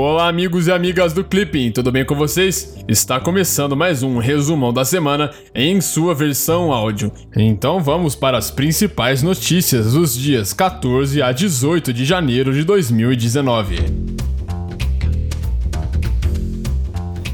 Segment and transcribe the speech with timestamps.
[0.00, 2.76] Olá, amigos e amigas do Clipping, tudo bem com vocês?
[2.86, 7.10] Está começando mais um resumão da semana em sua versão áudio.
[7.36, 13.76] Então vamos para as principais notícias dos dias 14 a 18 de janeiro de 2019.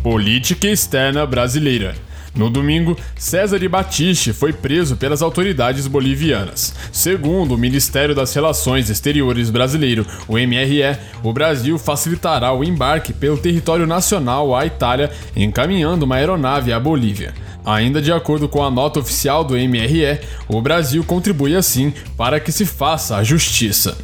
[0.03, 1.95] Política externa brasileira.
[2.35, 6.75] No domingo, César Batiste foi preso pelas autoridades bolivianas.
[6.91, 13.39] Segundo o Ministério das Relações Exteriores brasileiro, o MRE, o Brasil facilitará o embarque pelo
[13.39, 17.33] território nacional à Itália, encaminhando uma aeronave à Bolívia.
[17.65, 22.53] Ainda de acordo com a nota oficial do MRE, o Brasil contribui assim para que
[22.53, 23.97] se faça a justiça.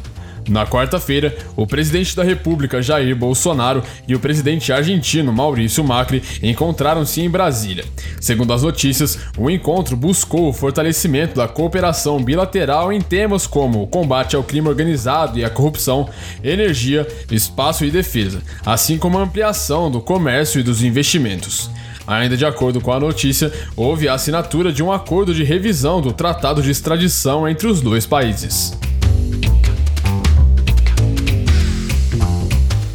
[0.49, 7.21] Na quarta-feira, o presidente da República Jair Bolsonaro e o presidente argentino Maurício Macri encontraram-se
[7.21, 7.85] em Brasília.
[8.19, 13.87] Segundo as notícias, o encontro buscou o fortalecimento da cooperação bilateral em temas como o
[13.87, 16.09] combate ao crime organizado e à corrupção,
[16.43, 21.69] energia, espaço e defesa, assim como a ampliação do comércio e dos investimentos.
[22.05, 26.11] Ainda de acordo com a notícia, houve a assinatura de um acordo de revisão do
[26.11, 28.77] Tratado de Extradição entre os dois países.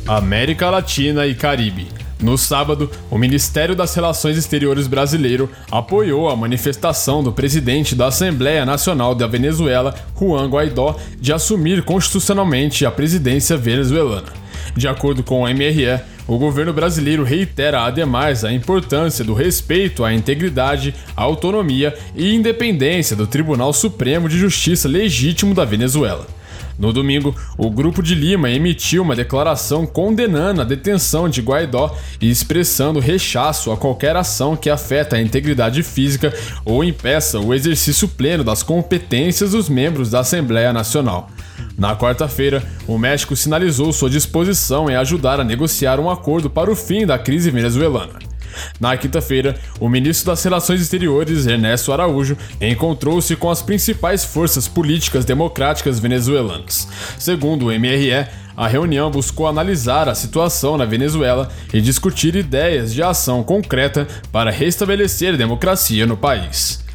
[0.06, 1.88] América Latina e Caribe.
[2.22, 8.64] No sábado, o Ministério das Relações Exteriores brasileiro apoiou a manifestação do presidente da Assembleia
[8.64, 14.28] Nacional da Venezuela, Juan Guaidó, de assumir constitucionalmente a presidência venezuelana.
[14.76, 20.14] De acordo com o MRE, o governo brasileiro reitera ademais a importância do respeito à
[20.14, 26.35] integridade, autonomia e independência do Tribunal Supremo de Justiça legítimo da Venezuela.
[26.78, 32.30] No domingo, o Grupo de Lima emitiu uma declaração condenando a detenção de Guaidó e
[32.30, 36.32] expressando rechaço a qualquer ação que afeta a integridade física
[36.64, 41.30] ou impeça o exercício pleno das competências dos membros da Assembleia Nacional.
[41.78, 46.76] Na quarta-feira, o México sinalizou sua disposição em ajudar a negociar um acordo para o
[46.76, 48.25] fim da crise venezuelana.
[48.80, 55.24] Na quinta-feira, o ministro das Relações Exteriores, Ernesto Araújo, encontrou-se com as principais forças políticas
[55.24, 56.88] democráticas venezuelanas.
[57.18, 58.26] Segundo o MRE,
[58.56, 64.50] a reunião buscou analisar a situação na Venezuela e discutir ideias de ação concreta para
[64.50, 66.85] restabelecer democracia no país.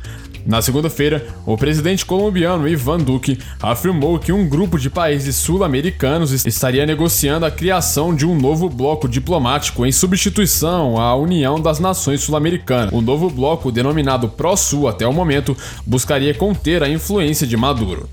[0.46, 6.86] Na segunda-feira, o presidente colombiano Ivan Duque afirmou que um grupo de países sul-americanos estaria
[6.86, 12.94] negociando a criação de um novo bloco diplomático em substituição à União das Nações Sul-Americanas.
[12.94, 18.10] O novo bloco, denominado Pró-Sul até o momento, buscaria conter a influência de Maduro.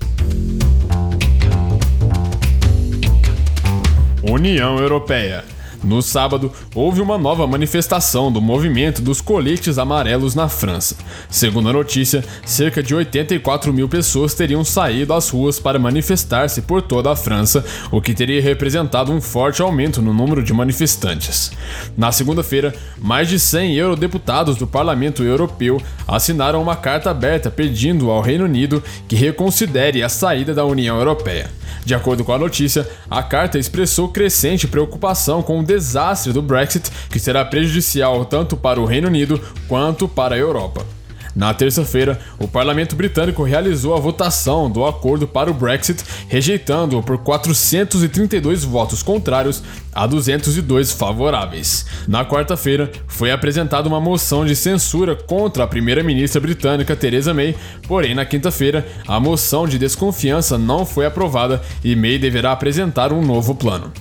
[4.21, 5.43] União Europeia
[5.89, 10.95] no sábado, houve uma nova manifestação do movimento dos coletes amarelos na França.
[11.29, 16.83] Segundo a notícia, cerca de 84 mil pessoas teriam saído às ruas para manifestar-se por
[16.83, 21.51] toda a França, o que teria representado um forte aumento no número de manifestantes.
[21.97, 28.21] Na segunda-feira, mais de 100 eurodeputados do Parlamento Europeu assinaram uma carta aberta pedindo ao
[28.21, 31.58] Reino Unido que reconsidere a saída da União Europeia.
[31.85, 36.89] De acordo com a notícia, a carta expressou crescente preocupação com o desastre do Brexit,
[37.09, 40.98] que será prejudicial tanto para o Reino Unido quanto para a Europa.
[41.35, 47.17] Na terça-feira, o parlamento britânico realizou a votação do acordo para o Brexit, rejeitando-o por
[47.19, 49.63] 432 votos contrários
[49.93, 51.85] a 202 favoráveis.
[52.07, 57.55] Na quarta-feira, foi apresentada uma moção de censura contra a primeira-ministra britânica Theresa May,
[57.87, 63.21] porém, na quinta-feira, a moção de desconfiança não foi aprovada e May deverá apresentar um
[63.21, 63.91] novo plano.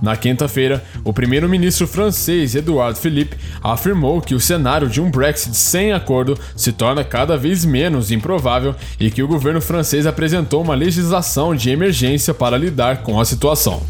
[0.00, 5.92] Na quinta-feira, o primeiro-ministro francês Edouard Philippe afirmou que o cenário de um Brexit sem
[5.92, 11.54] acordo se torna cada vez menos improvável e que o governo francês apresentou uma legislação
[11.54, 13.82] de emergência para lidar com a situação.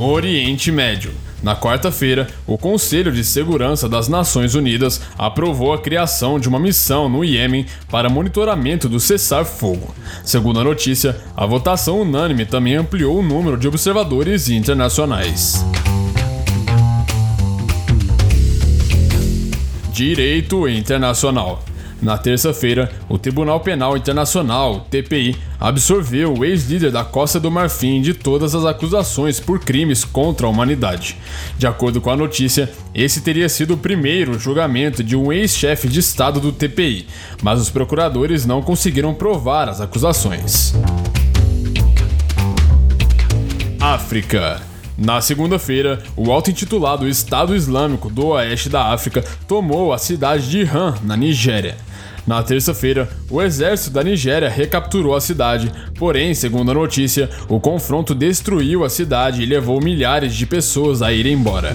[0.00, 6.48] Oriente Médio na quarta-feira, o Conselho de Segurança das Nações Unidas aprovou a criação de
[6.48, 9.92] uma missão no Iêmen para monitoramento do cessar-fogo.
[10.24, 15.64] Segundo a notícia, a votação unânime também ampliou o número de observadores internacionais.
[19.92, 21.62] Direito Internacional
[22.02, 28.12] na terça-feira, o Tribunal Penal Internacional, TPI, absorveu o ex-líder da Costa do Marfim de
[28.12, 31.16] todas as acusações por crimes contra a humanidade.
[31.56, 36.00] De acordo com a notícia, esse teria sido o primeiro julgamento de um ex-chefe de
[36.00, 37.06] Estado do TPI,
[37.40, 40.74] mas os procuradores não conseguiram provar as acusações.
[43.80, 44.71] África.
[44.96, 50.94] Na segunda-feira, o auto-intitulado Estado Islâmico do Oeste da África tomou a cidade de Han,
[51.02, 51.76] na Nigéria.
[52.26, 58.14] Na terça-feira, o exército da Nigéria recapturou a cidade, porém, segundo a notícia, o confronto
[58.14, 61.74] destruiu a cidade e levou milhares de pessoas a irem embora.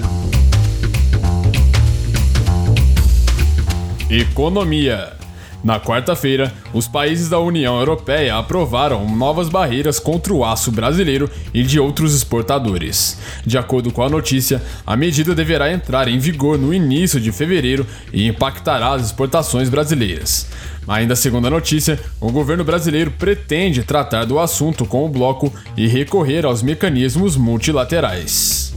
[4.09, 5.16] Economia.
[5.63, 11.63] Na quarta-feira, os países da União Europeia aprovaram novas barreiras contra o aço brasileiro e
[11.63, 13.17] de outros exportadores.
[13.45, 17.85] De acordo com a notícia, a medida deverá entrar em vigor no início de fevereiro
[18.13, 20.47] e impactará as exportações brasileiras.
[20.87, 25.87] Ainda segundo a notícia, o governo brasileiro pretende tratar do assunto com o bloco e
[25.87, 28.76] recorrer aos mecanismos multilaterais.